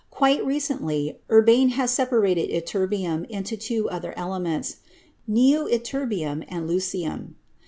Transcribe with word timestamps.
Quite 0.09 0.43
recently 0.43 1.19
Urbain 1.29 1.69
has 1.77 1.91
separated 1.91 2.49
ytter 2.49 2.87
bium 2.89 3.23
into 3.27 3.55
two 3.55 3.87
other 3.91 4.17
elements— 4.17 4.77
neoytterbium 5.31 6.43
and 6.47 6.67
lutecium. 6.67 7.35